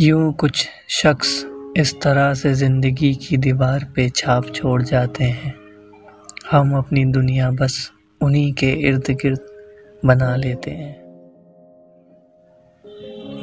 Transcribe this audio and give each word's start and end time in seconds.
यूँ 0.00 0.32
कुछ 0.32 0.66
शख्स 0.88 1.28
इस 1.76 1.94
तरह 2.00 2.32
से 2.34 2.52
ज़िंदगी 2.54 3.14
की 3.14 3.36
दीवार 3.36 3.84
पे 3.96 4.08
छाप 4.08 4.46
छोड़ 4.54 4.82
जाते 4.82 5.24
हैं। 5.24 5.54
हम 6.50 6.76
अपनी 6.78 7.04
दुनिया 7.04 7.50
बस 7.50 7.92
उन्हीं 8.20 8.52
के 8.52 8.70
इर्द 8.88 9.10
गिर्द 9.10 9.46
बना 10.04 10.34
लेते 10.36 10.70
हैं। 10.70 10.94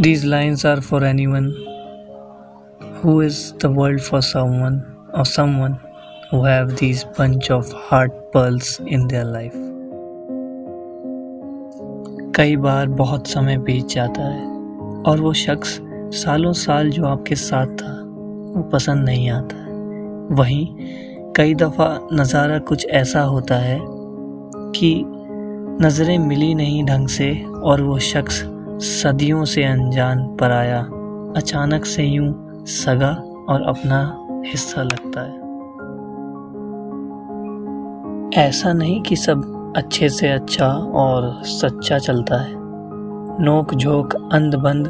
These 0.02 0.26
lines 0.26 0.66
are 0.66 0.80
for 0.80 1.05
anyone 1.26 1.48
who 3.04 3.22
is 3.22 3.40
the 3.62 3.74
world 3.78 4.02
for 4.02 4.22
someone 4.64 4.80
और 5.16 5.26
someone 5.62 5.78
have 6.48 6.72
these 6.72 7.04
bunch 7.20 7.52
of 7.52 7.74
heart 7.76 8.12
pearls 8.12 8.77
in 8.82 9.08
their 9.08 9.26
life 9.26 9.54
कई 12.35 12.55
बार 12.58 12.88
बहुत 13.02 13.27
समय 13.27 13.58
बीत 13.58 13.88
जाता 13.88 14.22
है 14.22 14.46
और 15.04 15.22
वो 15.22 15.34
शख्स 15.34 15.80
सालों 16.13 16.52
साल 16.53 16.90
जो 16.90 17.05
आपके 17.05 17.35
साथ 17.35 17.66
था, 17.66 17.94
वो 18.55 18.70
पसंद 18.73 19.05
नहीं 19.05 19.30
आता 19.30 19.62
वहीं 20.35 20.67
कई 21.35 21.54
दफ़ा 21.55 21.88
नज़ारा 22.13 22.58
कुछ 22.59 22.85
ऐसा 22.85 23.21
होता 23.21 23.55
है 23.55 23.80
कि 24.76 25.04
नज़रें 25.81 26.18
मिली 26.18 26.54
नहीं 26.55 26.84
ढंग 26.85 27.07
से 27.07 27.44
और 27.44 27.81
वो 27.81 27.99
शख्स 27.99 28.44
सदियों 28.81 29.45
से 29.45 29.63
अनजान 29.63 30.26
पर 30.38 30.52
आया 30.52 30.80
अचानक 31.38 31.85
से 31.85 32.04
यूँ 32.04 32.66
सगा 32.68 33.12
और 33.49 33.63
अपना 33.68 34.02
हिस्सा 34.45 34.84
लगता 34.84 35.21
है। 35.21 35.41
ऐसा 38.48 38.73
नहीं 38.73 39.02
कि 39.02 39.16
सब 39.16 39.73
अच्छे 39.77 40.09
से 40.09 40.27
अच्छा 40.27 40.68
और 40.95 41.41
सच्चा 41.43 41.98
चलता 41.98 42.41
है। 42.41 42.54
नोक 43.43 43.73
झोंक 43.76 44.16
अंध 44.34 44.55
बंद 44.55 44.88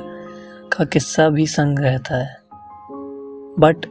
का 0.74 0.86
किस्सा 0.86 1.30
भी 1.30 1.48
संग 1.48 1.80
रहता 1.80 2.16
है। 2.16 2.38
But 3.60 3.86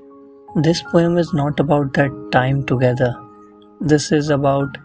this 0.58 0.80
poem 0.80 1.18
is 1.18 1.28
not 1.34 1.60
about 1.60 1.98
that 1.98 2.30
time 2.32 2.62
together 2.62 3.14
this 3.82 4.12
is 4.12 4.32
about 4.32 4.78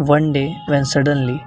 one 0.00 0.32
day 0.32 0.56
when 0.70 0.84
suddenly 0.84 1.40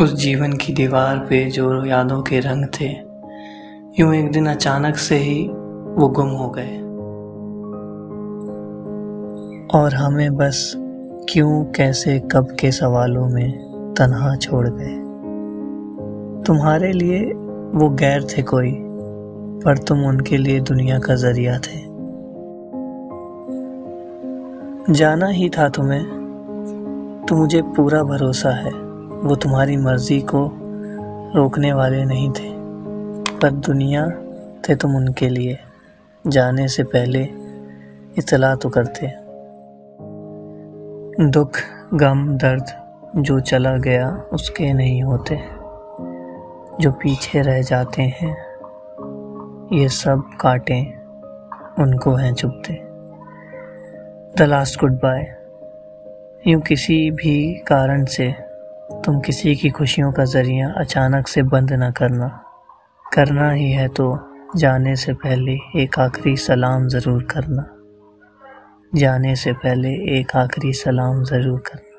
उस 0.00 0.14
जीवन 0.14 0.52
की 0.52 0.72
दीवार 0.72 1.18
पे 1.18 1.50
जो 1.50 1.84
यादों 1.84 2.22
के 2.22 2.40
रंग 2.40 2.66
थे, 2.80 2.88
यूँ 4.00 4.14
एक 4.14 4.32
दिन 4.32 4.46
अचानक 4.46 4.96
से 4.96 5.16
ही 5.16 5.48
वो 5.98 6.08
गुम 6.08 6.28
हो 6.28 6.50
गए। 6.50 6.78
और 9.78 9.94
हमें 9.94 10.36
बस 10.36 10.72
क्यों, 11.28 11.64
कैसे, 11.64 12.18
कब 12.32 12.56
के 12.60 12.72
सवालों 12.72 13.28
में 13.28 13.50
तनहा 13.98 14.36
छोड़ 14.36 14.68
गए। 14.68 15.01
तुम्हारे 16.46 16.92
लिए 16.92 17.20
वो 17.74 17.88
गैर 17.90 18.24
थे 18.24 18.42
कोई, 18.42 18.72
पर 19.64 19.78
तुम 19.78 20.04
उनके 20.04 20.36
लिए 20.36 20.60
दुनिया 20.60 20.98
का 20.98 21.14
ज़रिया 21.14 21.58
थे। 21.58 21.80
जाना 24.92 25.26
ही 25.26 25.48
था 25.48 25.68
तुम्हें 25.68 26.04
तो 27.28 27.36
मुझे 27.36 27.62
पूरा 27.76 28.02
भरोसा 28.02 28.50
है, 28.50 28.70
वो 28.70 29.36
तुम्हारी 29.36 29.76
मर्ज़ी 29.76 30.20
को 30.20 30.50
रोकने 31.36 31.72
वाले 31.72 32.04
नहीं 32.04 32.30
थे, 32.30 32.50
पर 33.38 33.50
दुनिया 33.60 34.06
थे 34.64 34.74
तुम 34.74 34.96
उनके 34.96 35.28
लिए, 35.28 35.58
जाने 36.24 36.68
से 36.68 36.82
पहले 36.84 37.22
इतला 38.18 38.54
तो 38.54 38.68
करते। 38.68 39.12
दुख, 41.30 41.58
गम, 41.94 42.28
दर्द, 42.36 42.66
जो 43.16 43.40
चला 43.40 43.76
गया 43.78 44.08
उसके 44.32 44.72
नहीं 44.72 45.02
होते। 45.02 45.61
जो 46.80 46.90
पीछे 46.92 47.40
रह 47.42 47.60
जाते 47.62 48.02
हैं, 48.02 48.34
ये 49.72 49.88
सब 49.90 50.30
काटे 50.40 50.80
उनको 51.82 52.14
हैं 52.14 52.32
चुपते 52.34 52.72
द 54.38 54.46
लास्ट 54.48 54.80
गुड 54.80 54.92
बाय 55.00 55.22
यूँ 56.46 56.60
किसी 56.60 57.10
भी 57.10 57.34
कारण 57.68 58.04
से 58.06 58.30
तुम 59.04 59.20
किसी 59.20 59.54
की 59.56 59.70
खुशियों 59.70 60.10
का 60.12 60.24
ज़रिया 60.24 60.72
अचानक 60.78 61.28
से 61.28 61.42
बंद 61.44 61.72
ना 61.72 61.90
करना। 61.90 62.28
करना 63.04 63.50
ही 63.50 63.70
है 63.72 63.88
तो 63.88 64.06
जाने 64.56 64.96
से 64.96 65.12
पहले 65.14 65.52
एक 65.82 65.98
आखिरी 65.98 66.36
सलाम 66.36 66.88
ज़रूर 66.88 67.22
करना। 67.30 67.64
जाने 68.92 69.34
से 69.36 69.52
पहले 69.54 69.88
एक 70.18 70.36
आखिरी 70.36 70.72
सलाम 70.72 71.22
ज़रूर 71.24 71.60
करना। 71.66 71.91